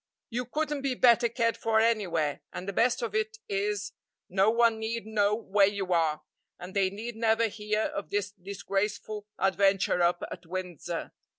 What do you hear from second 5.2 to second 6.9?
where you are, and they